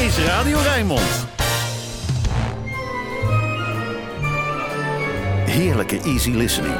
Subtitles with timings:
[0.00, 1.26] is Radio Rijnmond.
[5.46, 6.74] Heerlijke easy listening.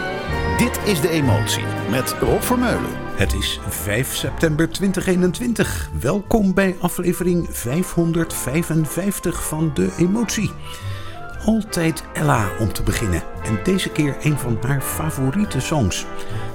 [0.59, 2.91] Dit is De Emotie met Rob Vermeulen.
[3.15, 5.91] Het is 5 september 2021.
[6.01, 10.51] Welkom bij aflevering 555 van De Emotie.
[11.45, 13.23] Altijd Ella om te beginnen.
[13.45, 16.07] En deze keer een van haar favoriete songs.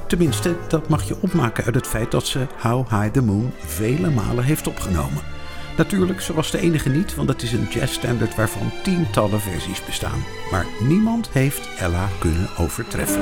[0.07, 4.09] Tenminste, dat mag je opmaken uit het feit dat ze How High the Moon vele
[4.09, 5.34] malen heeft opgenomen.
[5.77, 10.23] Natuurlijk, ze was de enige niet, want het is een jazzstandard waarvan tientallen versies bestaan.
[10.51, 13.21] Maar niemand heeft Ella kunnen overtreffen.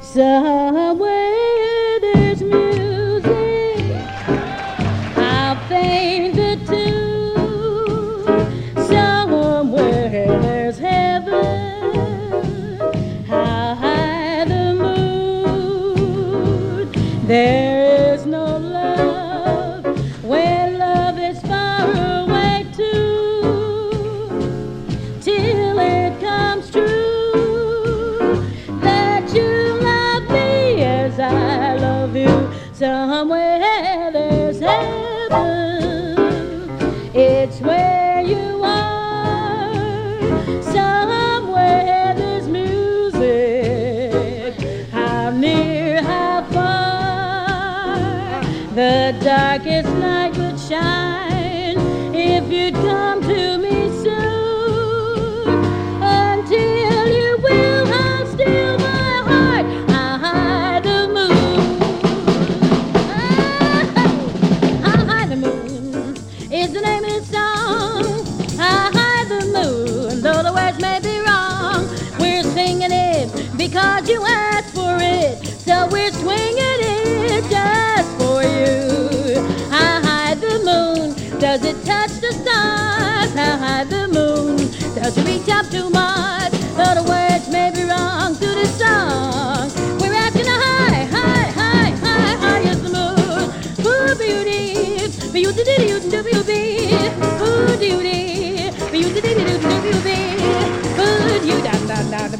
[0.00, 0.80] Somewhere
[10.40, 11.56] there's heaven.
[17.26, 17.65] There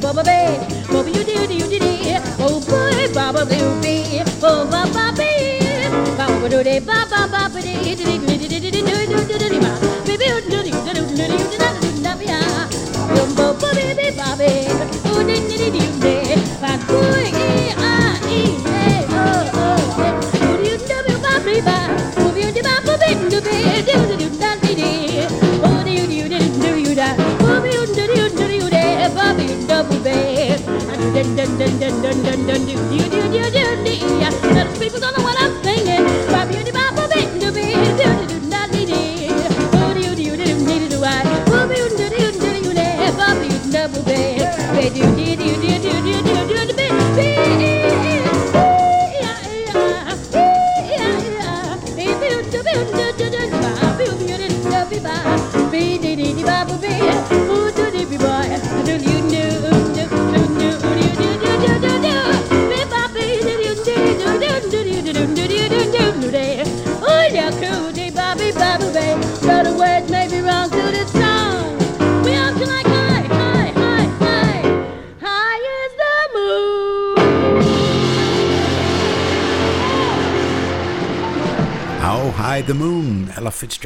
[0.07, 2.21] bubba babe, bubba you do do do do.
[2.39, 5.59] Oh boy, baba blue bee, oh baba bee,
[6.17, 8.26] baba do de baba baba de de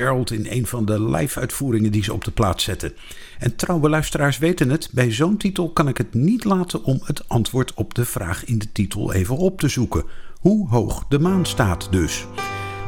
[0.02, 2.94] Fitzgerald in een van de live-uitvoeringen die ze op de plaats zette.
[3.40, 7.30] En trouwe luisteraars weten het, bij zo'n titel kan ik het niet laten om het
[7.30, 10.04] antwoord op de vraag in de titel even op te zoeken.
[10.40, 12.26] Hoe hoog de maan staat dus.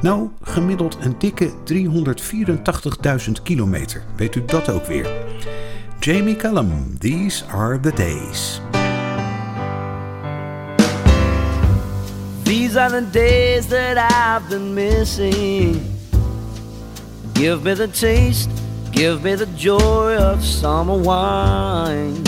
[0.01, 1.51] Nou, gemiddeld een dikke
[3.25, 4.03] 384.000 kilometer.
[4.15, 5.11] Weet u dat ook weer?
[5.99, 8.61] Jamie Cullum, These Are The Days.
[12.43, 15.92] These are the days that I've been missing.
[17.43, 18.49] Give me the taste,
[18.93, 22.23] give me the joy of summer wine.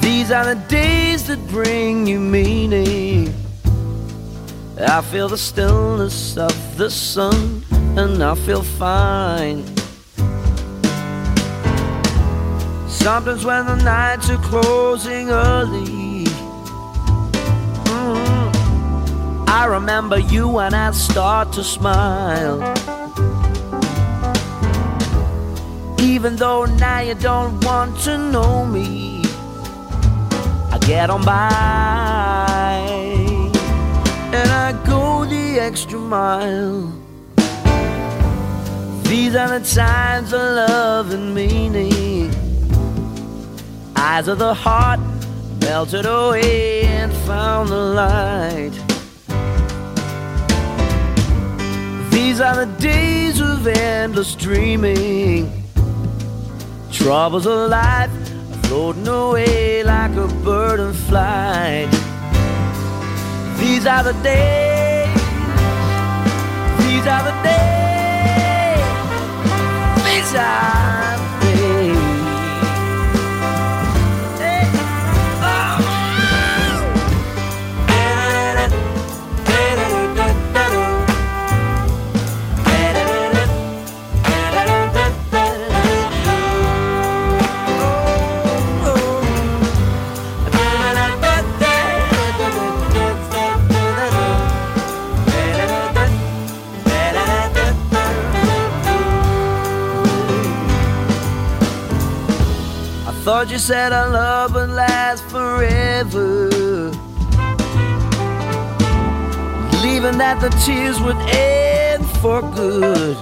[0.00, 3.34] These are the days that bring you meaning.
[4.80, 7.64] I feel the stillness of the sun
[7.96, 9.64] and I feel fine.
[12.88, 16.07] Sometimes when the nights are closing early,
[19.50, 22.60] I remember you and I start to smile.
[25.98, 29.22] Even though now you don't want to know me,
[30.70, 32.38] I get on by
[34.32, 36.92] and I go the extra mile.
[39.04, 42.30] These are the times of love and meaning.
[43.96, 45.00] Eyes of the heart
[45.62, 48.87] melted away and found the light.
[52.28, 55.50] These are the days of endless dreaming.
[56.92, 58.10] Troubles of life
[58.64, 61.88] floating away like a bird in flight.
[63.58, 65.08] These are the days.
[66.84, 68.84] These are the days.
[70.04, 71.07] These are
[103.08, 106.50] I thought you said our love would last forever.
[109.70, 113.16] Believing that the tears would end for good.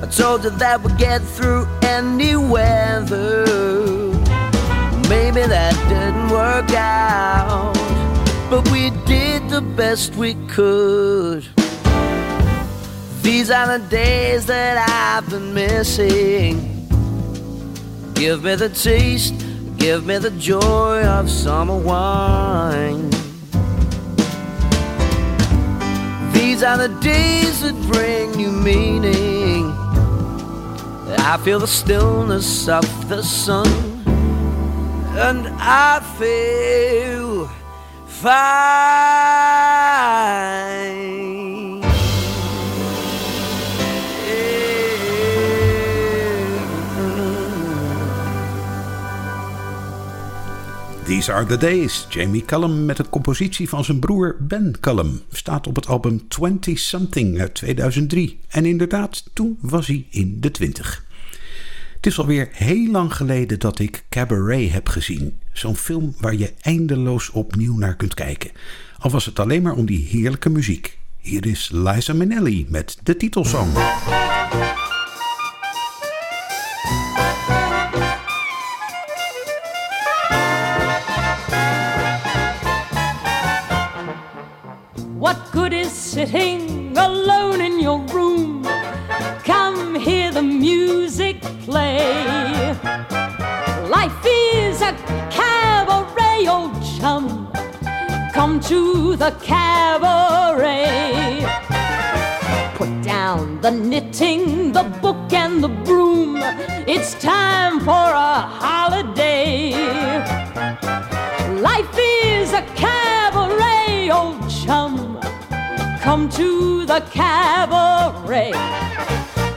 [0.00, 3.44] I told you that we'd get through any weather.
[5.08, 7.74] Maybe that didn't work out,
[8.48, 11.44] but we did the best we could.
[13.20, 16.69] These are the days that I've been missing.
[18.20, 19.32] Give me the taste,
[19.78, 23.08] give me the joy of summer wine.
[26.34, 29.72] These are the days that bring new meaning.
[31.16, 33.66] I feel the stillness of the sun,
[35.16, 37.48] and I feel
[38.04, 39.30] fine.
[51.10, 52.06] These Are The Days.
[52.08, 55.20] Jamie Cullum met een compositie van zijn broer Ben Cullum.
[55.30, 58.38] Staat op het album 20 Something uit 2003.
[58.48, 61.04] En inderdaad, toen was hij in de 20.
[61.94, 65.38] Het is alweer heel lang geleden dat ik Cabaret heb gezien.
[65.52, 68.50] Zo'n film waar je eindeloos opnieuw naar kunt kijken.
[68.98, 70.98] Al was het alleen maar om die heerlijke muziek.
[71.18, 73.72] Hier is Liza Minnelli met de titelsong.
[85.70, 88.64] Good is sitting alone in your room?
[89.44, 92.74] Come hear the music play.
[93.88, 94.92] Life is a
[95.30, 97.52] cabaret, old chum.
[98.32, 101.44] Come to the cabaret.
[102.74, 106.38] Put down the knitting, the book, and the broom.
[106.86, 108.34] It's time for a
[108.64, 109.72] holiday.
[111.60, 112.99] Life is a cabaret,
[116.32, 118.52] to the cabaret.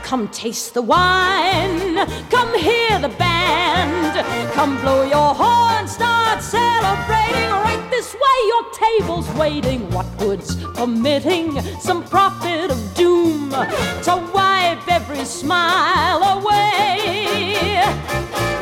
[0.03, 1.95] Come taste the wine.
[2.29, 4.25] Come hear the band.
[4.53, 5.87] Come blow your horn.
[5.87, 7.49] Start celebrating.
[7.49, 9.89] Right this way, your table's waiting.
[9.91, 17.83] What good's permitting some prophet of doom to wipe every smile away?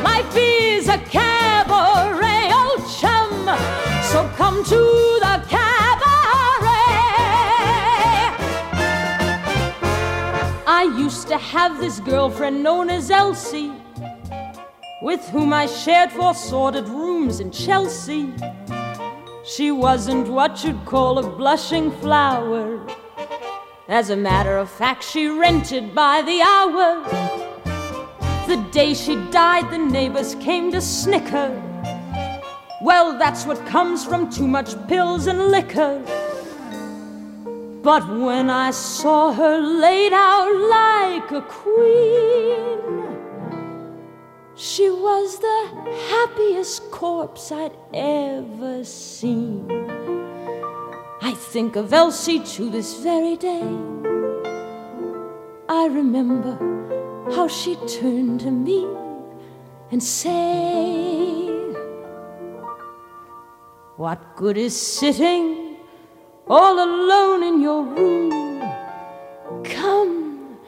[0.02, 3.30] Life is a cabaret, old chum.
[4.10, 4.80] So come to
[5.20, 5.31] the
[11.42, 13.72] have this girlfriend known as Elsie,
[15.02, 18.32] with whom I shared four sordid rooms in Chelsea.
[19.44, 22.80] She wasn't what you'd call a blushing flower.
[23.88, 27.02] As a matter of fact, she rented by the hour.
[28.46, 31.50] The day she died, the neighbors came to snicker.
[32.80, 36.02] Well, that's what comes from too much pills and liquor.
[37.82, 42.78] But when I saw her laid out like a queen,
[44.54, 45.60] she was the
[46.10, 49.68] happiest corpse I'd ever seen.
[51.22, 53.66] I think of Elsie to this very day.
[55.68, 56.54] I remember
[57.34, 58.86] how she turned to me
[59.90, 61.74] and said,
[63.96, 65.61] What good is sitting
[66.48, 68.30] all alone in your room?
[69.64, 70.58] Come,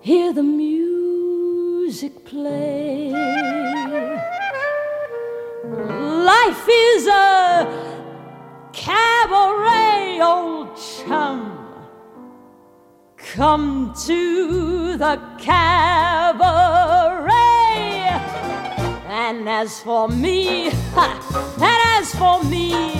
[0.00, 3.10] hear the music play.
[5.64, 7.66] Life is a
[8.72, 11.68] cabaret, old chum,
[13.16, 17.33] come to the cabaret.
[19.26, 20.66] And as for me,
[20.96, 22.92] and as for me,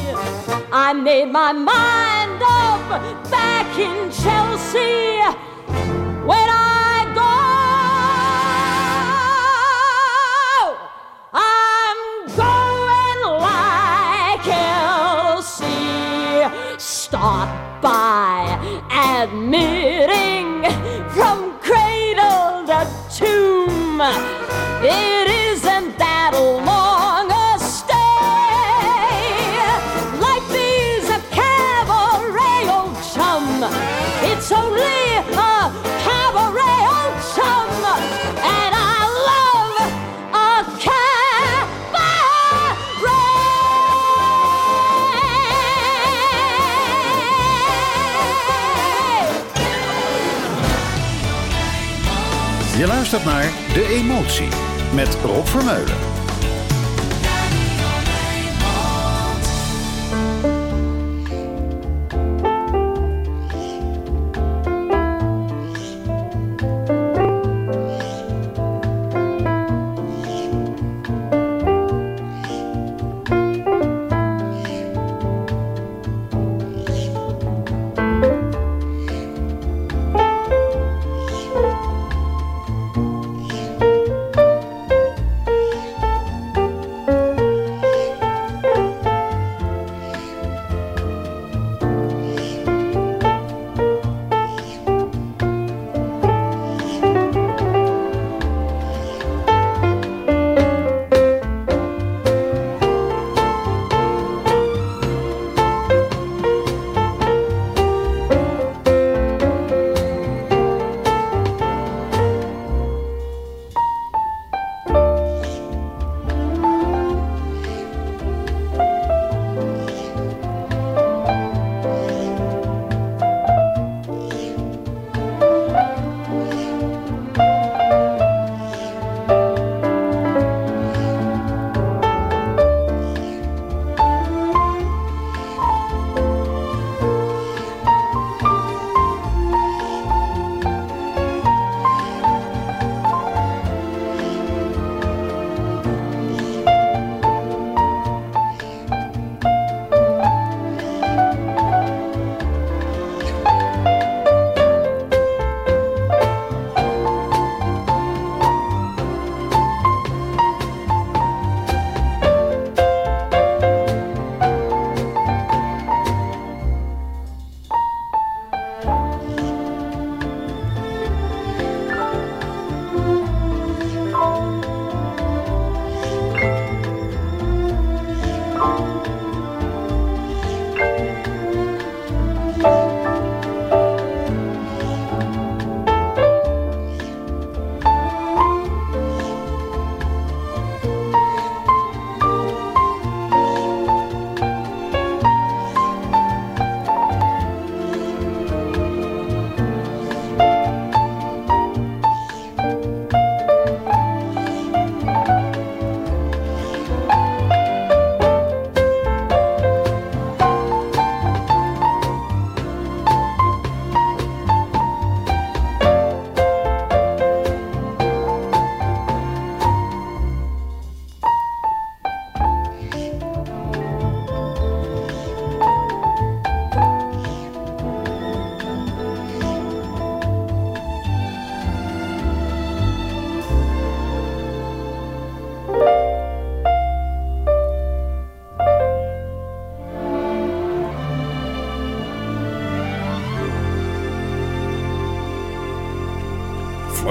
[0.73, 2.89] I made my mind up
[3.31, 5.21] back in Chelsea
[6.25, 7.35] when I go.
[11.35, 12.01] I'm
[12.41, 14.49] going like
[15.29, 15.69] Elsie.
[16.79, 17.51] Start
[17.83, 18.47] by
[18.91, 20.65] admitting
[21.11, 24.01] from cradle to tomb.
[53.75, 54.49] De Emotie
[54.93, 56.14] met Rob Vermeulen.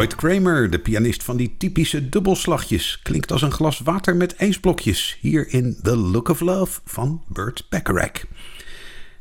[0.03, 5.17] Floyd Kramer, de pianist van die typische dubbelslagjes, klinkt als een glas water met ijsblokjes
[5.21, 8.25] hier in The Look of Love van Burt Bacharach.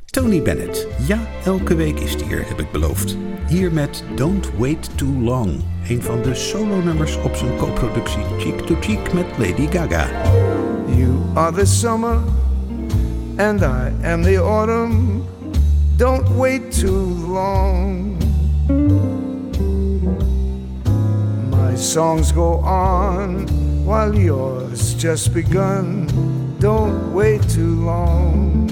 [0.04, 3.16] Tony Bennett, ja, elke week is die hier, heb ik beloofd.
[3.48, 8.76] Hier met Don't Wait Too Long, een van de solonummers op zijn co-productie Cheek to
[8.80, 10.08] Cheek met Lady Gaga.
[10.96, 12.18] You are the summer,
[13.36, 15.22] and I am the autumn.
[15.96, 18.11] Don't wait too long.
[21.82, 23.44] songs go on
[23.84, 26.06] while yours just begun.
[26.60, 28.68] Don't wait too long.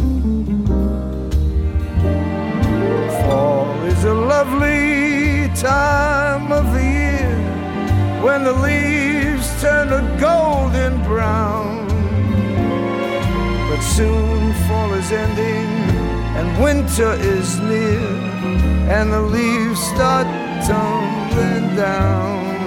[3.25, 11.89] Fall is a lovely time of the year when the leaves turn a golden brown.
[13.69, 15.69] But soon fall is ending
[16.39, 18.07] and winter is near,
[18.89, 20.29] and the leaves start
[20.65, 22.60] tumbling down.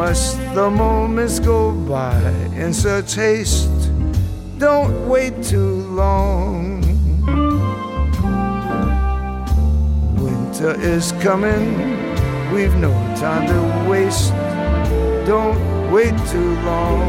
[0.00, 2.18] Must the moments go by
[2.56, 3.68] in such haste?
[4.56, 6.80] Don't wait too long.
[10.16, 11.66] Winter is coming,
[12.50, 14.32] we've no time to waste.
[15.26, 15.60] Don't
[15.92, 17.02] wait too long.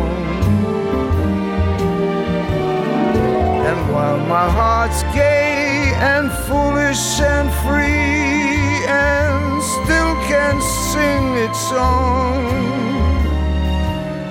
[3.69, 12.45] And while my heart's gay and foolish and free, and still can sing its song,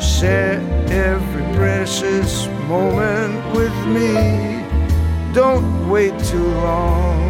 [0.01, 4.65] share every precious moment with me.
[5.35, 7.30] Don't wait too long.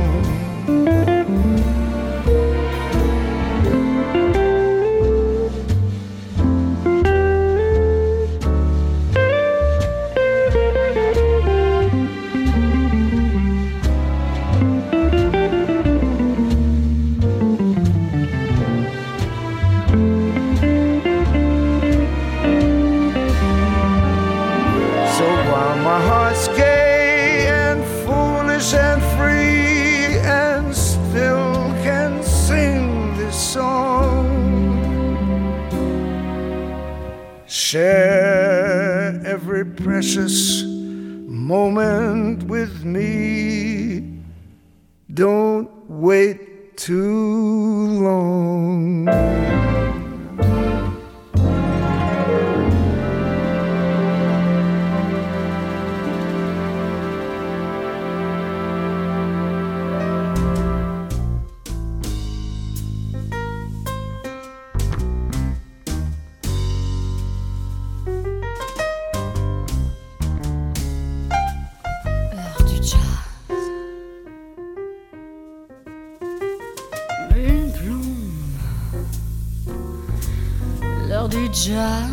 [81.66, 82.08] Jazz.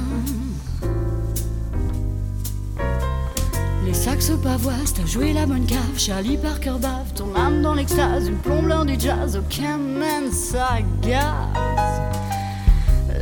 [3.86, 5.79] Les saxes pavoisent, t'as joué la bonne cave.
[5.95, 8.27] Charlie Parker bave, ton âme dans l'extase.
[8.27, 12.01] Une plombe l'heure du jazz, aucun mène sa gaze.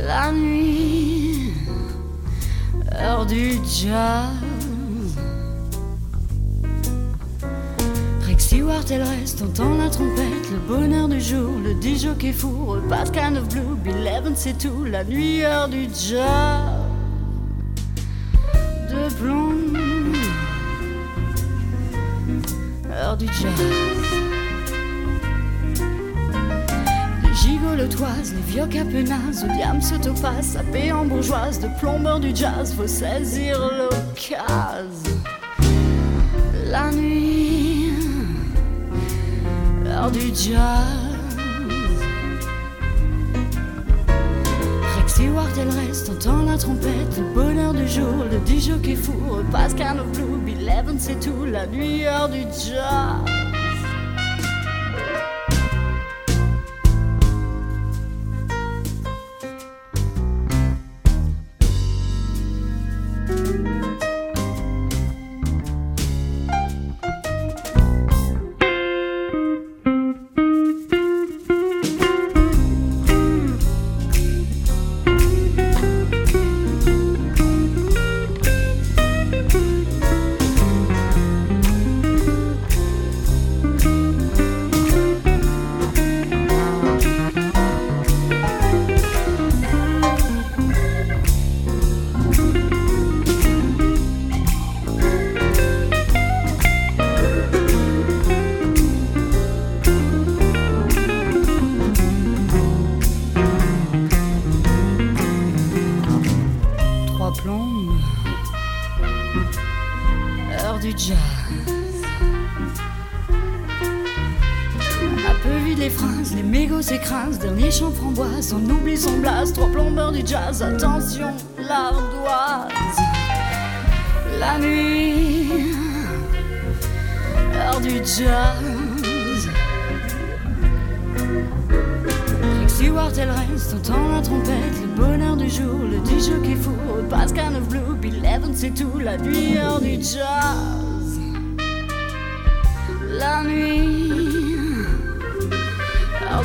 [0.04, 1.52] La nuit,
[3.00, 4.45] heure du jazz.
[8.86, 12.32] Rex Stewart, elle reste, entend la trompette, le bonheur du jour, le DJ qui est
[12.32, 16.20] fou, repasse kind of blue, Evans c'est tout, la nuit, heure du jazz.
[18.90, 19.54] De plomb,
[22.90, 23.42] heure du jazz.
[27.22, 32.74] Les gigolotoises, les vieux capenazes, William se topasse, sapé en bourgeoise, de plombeur du jazz,
[32.74, 35.20] faut saisir l'occasion.
[36.68, 37.45] La nuit,
[39.96, 40.84] heure du jazz.
[44.96, 48.96] Rex Stewart, elle reste, entend la trompette, le bonheur du jour, le DJ qui est
[48.96, 53.45] fou, repasse kind of blue, Bill Evans c'est tout, la nuit, heure du jazz.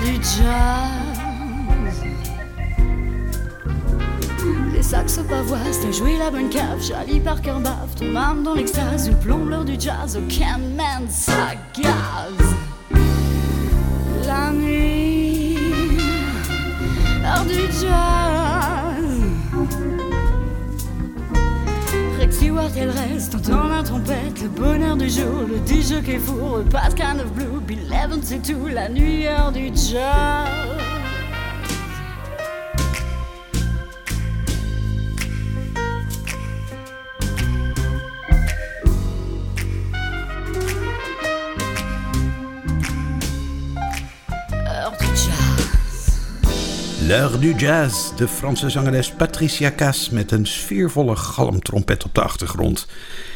[0.03, 1.11] du jazz.
[4.73, 9.07] Les saxes pavoisses, t'as joué la bonne cave, Charlie Parker baffe, ton âme dans l'extase,
[9.07, 11.91] une plombleur du jazz, aucun man s'agace.
[14.25, 15.57] La nuit,
[17.21, 18.20] l'heure du jazz.
[22.61, 26.63] Stewart, elle reste, entend la trompette, le bonheur du jour, le DJ qui est fou,
[26.69, 30.70] pas de kind of blue, Bill Evans c'est tout, la nuit, heure du jazz.
[47.11, 52.87] L'heure du jazz, de Franse zangeres Patricia Cass met een sfeervolle galmtrompet op de achtergrond.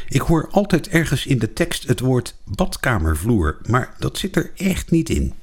[0.08, 4.92] Ik hoor altijd ergens in de tekst het woord badkamervloer, maar dat zit er echt
[4.92, 5.34] niet in.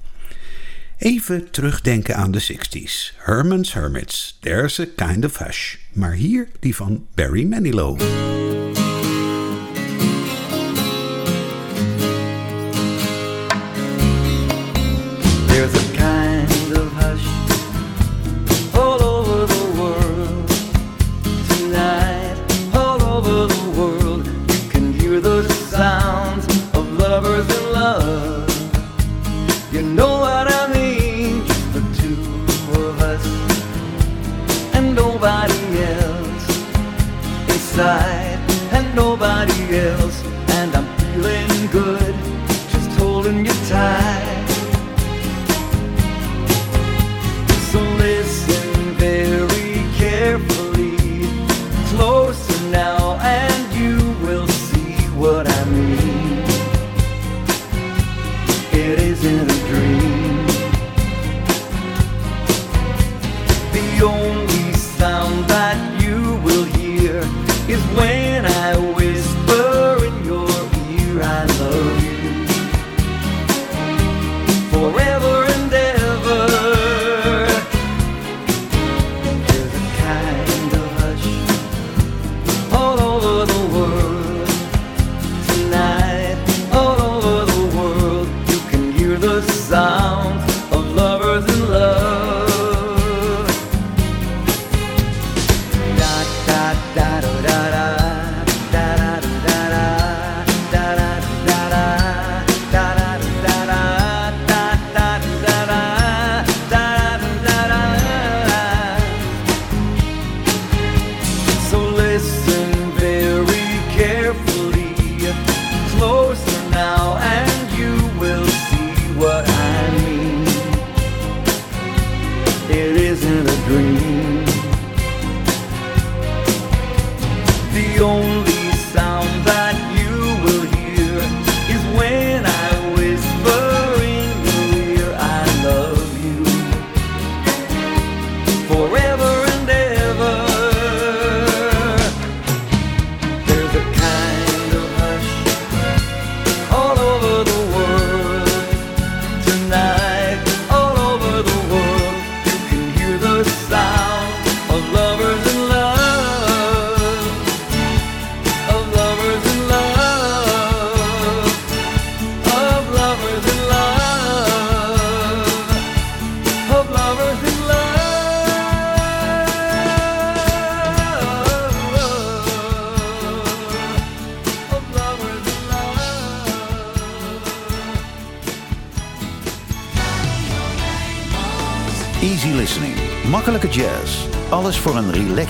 [0.98, 3.16] Even terugdenken aan de 60s.
[3.16, 5.76] Herman's Hermits, There's a Kind of Hush.
[5.92, 8.00] Maar hier die van Barry Manilow.
[27.82, 29.74] Love.
[29.74, 31.44] You know what I mean?
[31.48, 32.22] Just the two
[32.82, 33.24] of us
[34.76, 35.62] and nobody
[35.96, 36.46] else
[37.54, 38.40] inside,
[38.76, 40.18] and nobody else.
[40.58, 42.14] And I'm feeling good,
[42.72, 44.01] just holding you tight.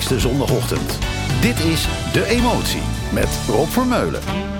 [0.03, 0.97] Relaxte zondagochtend.
[1.41, 2.81] Dit is De Emotie
[3.13, 4.52] met Rob Vermeulen.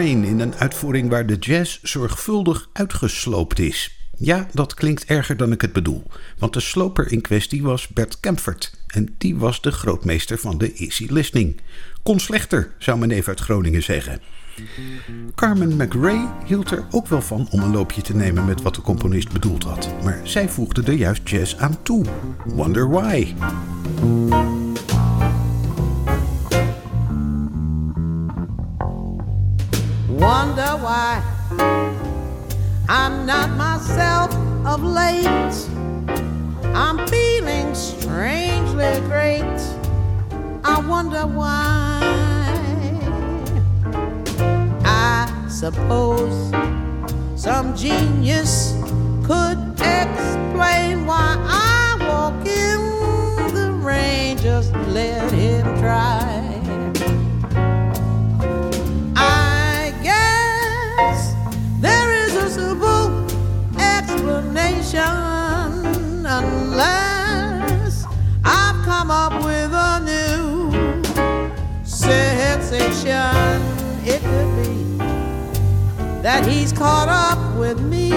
[0.00, 3.98] In een uitvoering waar de jazz zorgvuldig uitgesloopt is.
[4.18, 6.02] Ja, dat klinkt erger dan ik het bedoel,
[6.38, 10.72] want de sloper in kwestie was Bert Kempfert en die was de grootmeester van de
[10.72, 11.60] easy listening.
[12.02, 14.20] Kon slechter, zou mijn neef uit Groningen zeggen.
[15.34, 18.82] Carmen McRae hield er ook wel van om een loopje te nemen met wat de
[18.82, 22.04] componist bedoeld had, maar zij voegde er juist jazz aan toe.
[22.44, 23.34] Wonder why.
[34.72, 35.68] Of late.
[36.74, 39.58] I'm feeling strangely great.
[40.64, 42.00] I wonder why.
[44.82, 46.50] I suppose
[47.36, 48.72] some genius
[49.26, 54.38] could explain why I walk in the rain.
[54.38, 56.21] Just let him try.
[76.22, 78.12] That he's caught up with me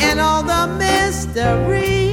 [0.00, 2.05] and all the mystery.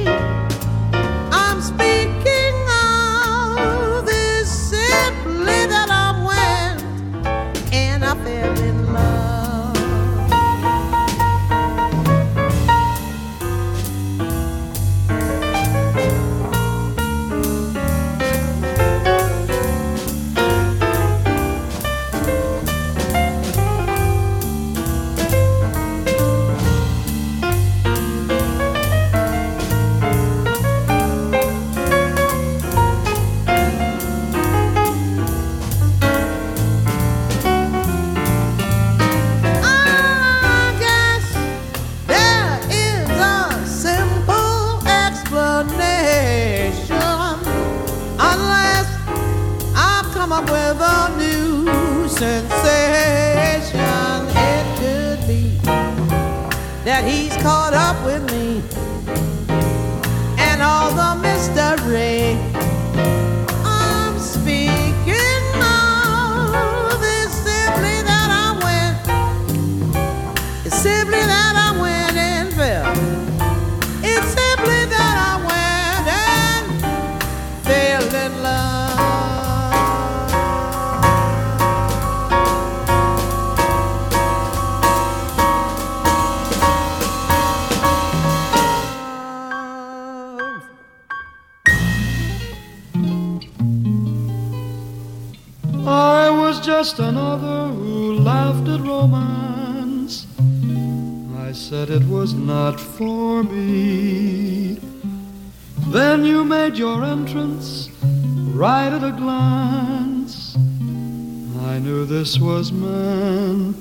[112.34, 113.76] This was meant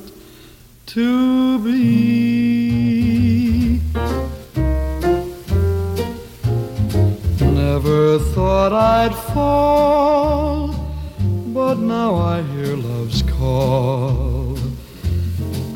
[0.86, 3.80] to be.
[7.42, 10.68] Never thought I'd fall,
[11.48, 14.60] but now I hear love's call.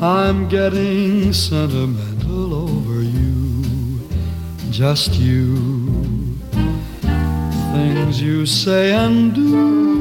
[0.00, 4.08] I'm getting sentimental over you,
[4.70, 6.38] just you.
[7.72, 9.97] Things you say and do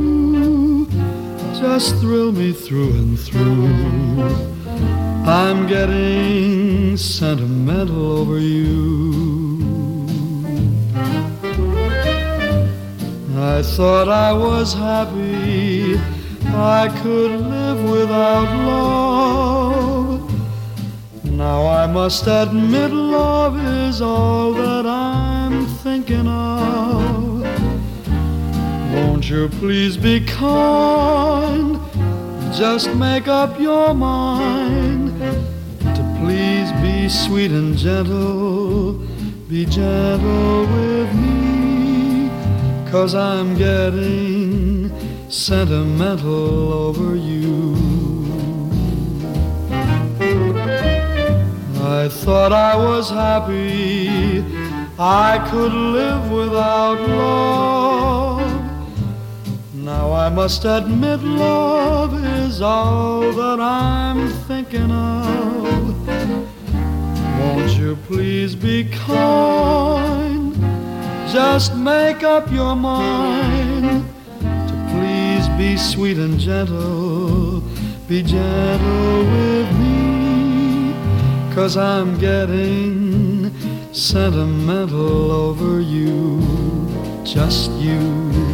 [1.59, 3.67] just thrill me through and through.
[5.25, 9.97] I'm getting sentimental over you.
[13.35, 15.99] I thought I was happy,
[16.45, 20.21] I could live without love.
[21.23, 27.26] Now I must admit love is all that I'm thinking of.
[28.97, 31.79] Won't you please be kind?
[32.51, 35.12] Just make up your mind
[35.97, 38.93] to please be sweet and gentle.
[39.47, 42.31] Be gentle with me,
[42.89, 44.91] cause I'm getting
[45.29, 47.75] sentimental over you.
[51.99, 54.43] I thought I was happy,
[54.97, 57.96] I could live without love.
[59.88, 66.08] Now I must admit love is all that I'm thinking of.
[67.39, 70.54] Won't you please be kind?
[71.32, 74.04] Just make up your mind
[74.41, 77.62] to please be sweet and gentle.
[78.10, 80.93] be gentle with me,
[81.56, 83.54] cause I'm getting
[83.93, 86.41] sentimental over you,
[87.23, 88.46] just you.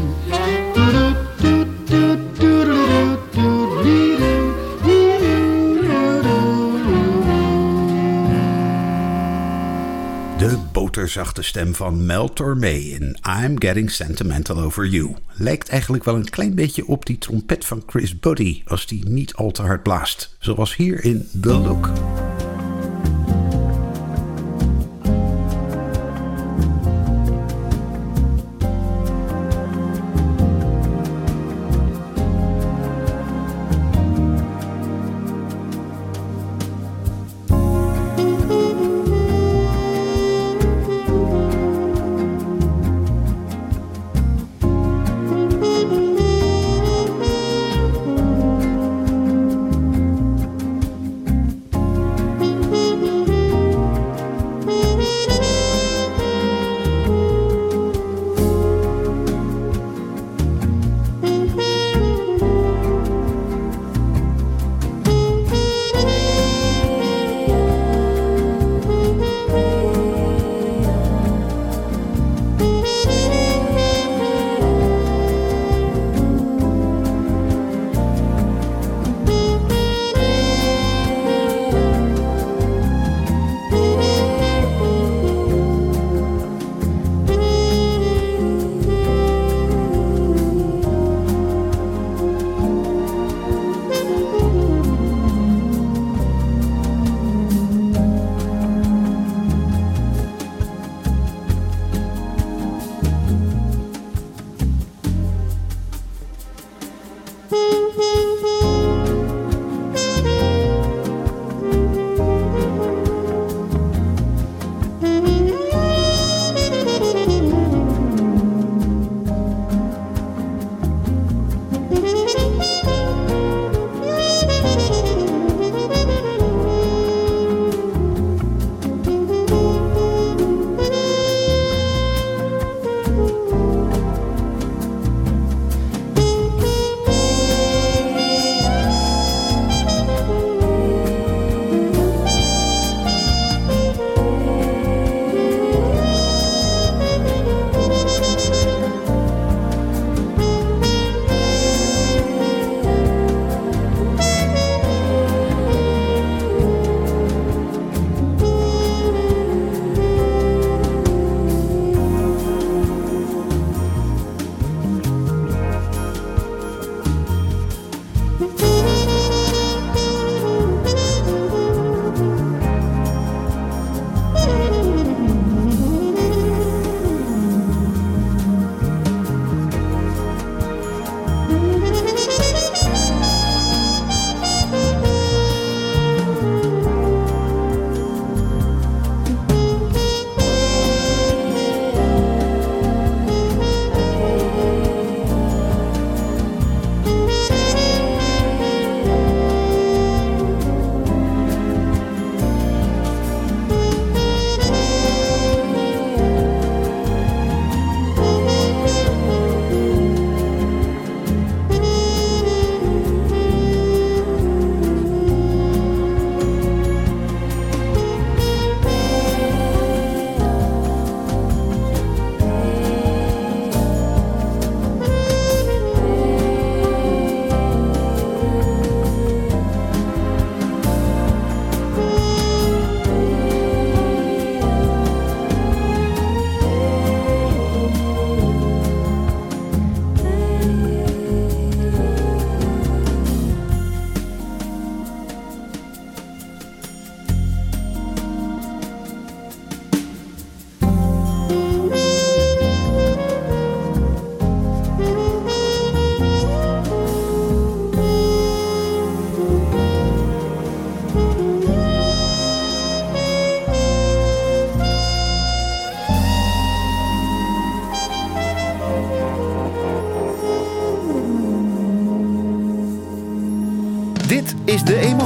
[11.04, 15.16] Boterzachte stem van Mel Tormé in I'm Getting Sentimental Over You.
[15.34, 19.34] Lijkt eigenlijk wel een klein beetje op die trompet van Chris Buddy als die niet
[19.34, 20.36] al te hard blaast.
[20.40, 21.90] Zoals hier in The Look.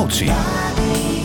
[0.05, 1.16] Is de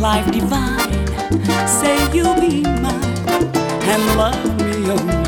[0.00, 1.06] life divine.
[1.68, 3.52] Say you'll be mine
[3.84, 5.19] and love me.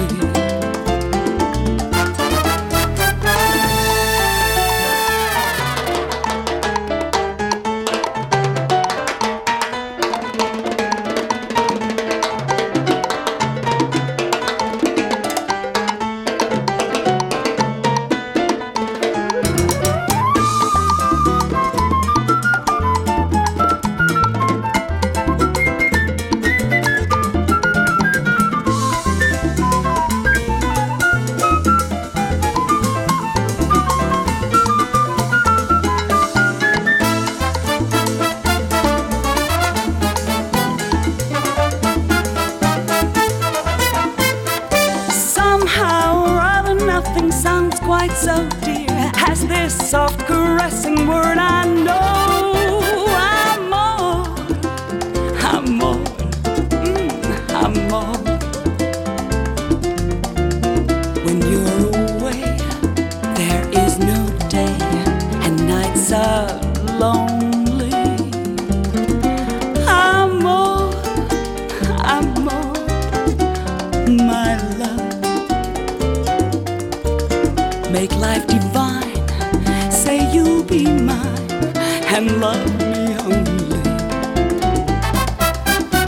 [82.15, 83.81] And love me only.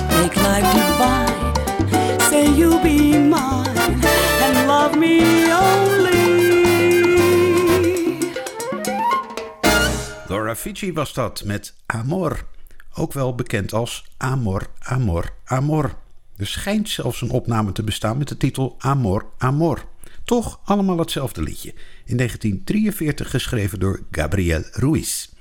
[0.09, 2.21] Make life divine.
[2.21, 3.79] Say you'll be mine
[4.45, 5.21] and love me
[5.53, 6.23] only.
[10.29, 12.45] Laura Fiji was dat met Amor.
[12.95, 15.95] Ook wel bekend als Amor, Amor, Amor.
[16.37, 19.85] Er schijnt zelfs een opname te bestaan met de titel Amor, Amor.
[20.25, 21.75] Toch allemaal hetzelfde liedje.
[22.05, 25.34] In 1943 geschreven door Gabriel Ruiz.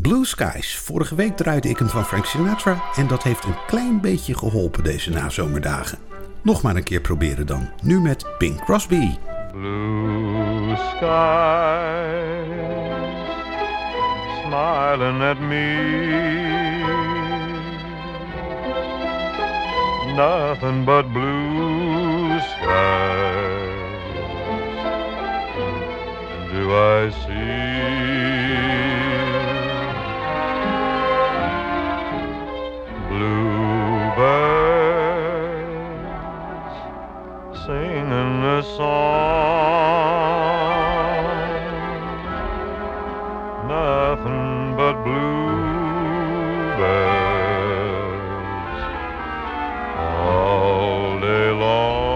[0.00, 0.76] Blue Skies.
[0.76, 4.84] Vorige week draaide ik hem van Frank Sinatra en dat heeft een klein beetje geholpen
[4.84, 5.98] deze nazomerdagen.
[6.42, 7.70] Nog maar een keer proberen dan.
[7.82, 9.16] Nu met Pink Crosby.
[9.52, 12.08] Blue skies
[14.44, 15.66] smiling at me.
[20.16, 23.76] Nothing but blue skies.
[26.52, 28.47] Do I see
[34.18, 35.78] bluebirds
[37.64, 38.88] singing a song.
[43.68, 45.38] Nothing but bluebirds
[49.96, 52.08] all day long.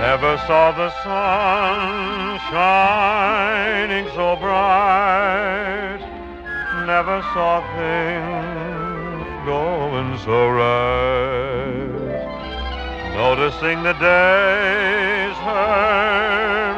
[0.00, 4.89] Never saw the sun shining so bright.
[7.00, 11.88] Never saw things going so right.
[13.14, 16.69] Noticing the days hurrying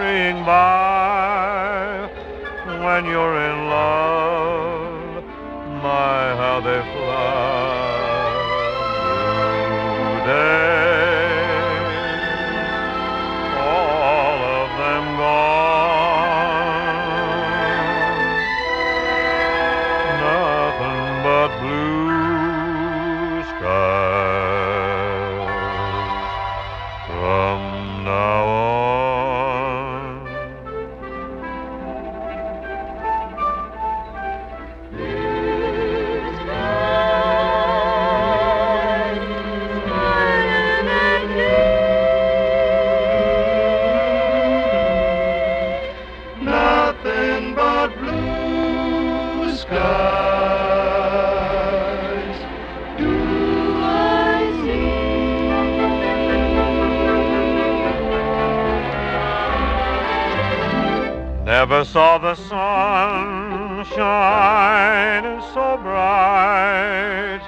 [61.93, 67.43] saw the sun shine so bright,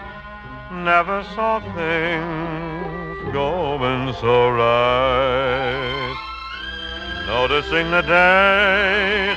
[0.70, 6.14] never saw things going so right.
[7.26, 9.34] Noticing the day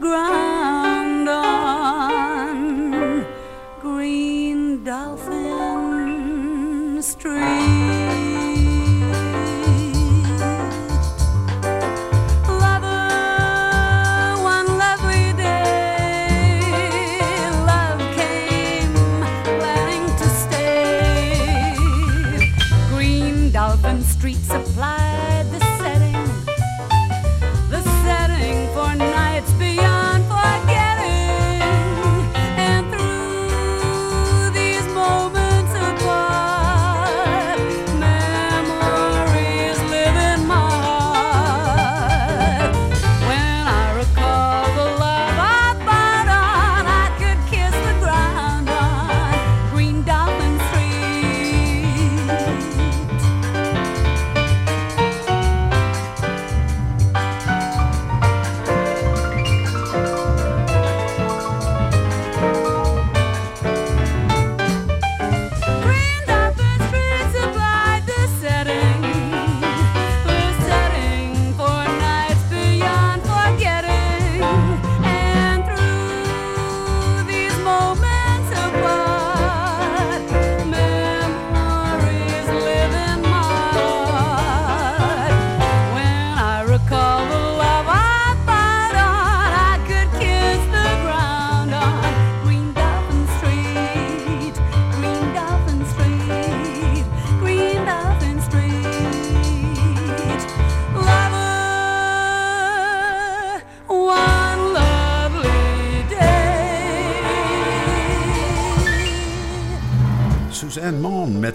[0.00, 0.49] ground.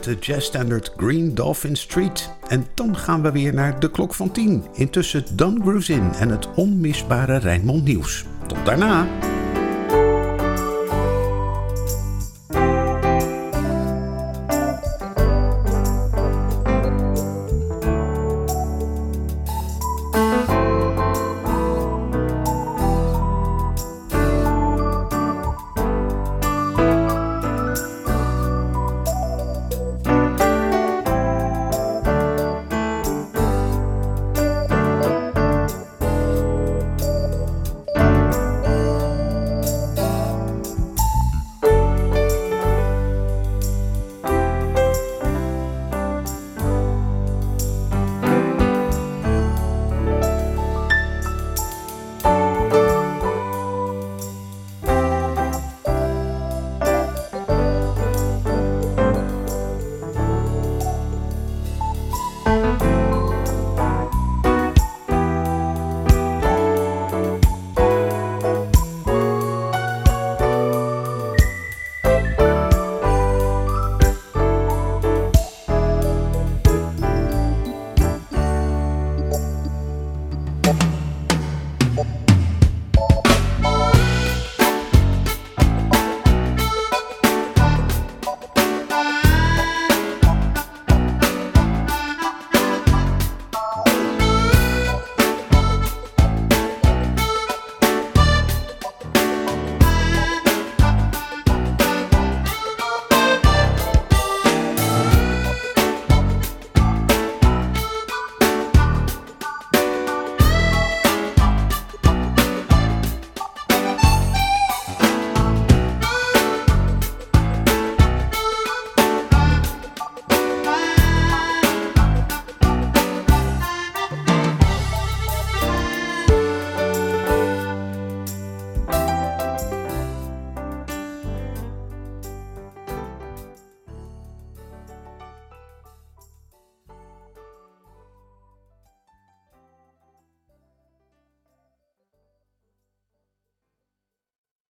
[0.05, 2.29] de jazzstandard Green Dolphin Street.
[2.47, 4.63] En dan gaan we weer naar de klok van 10.
[4.73, 8.25] Intussen Dan Gruzin en het onmisbare Rijnmond Nieuws.
[8.47, 9.07] Tot daarna!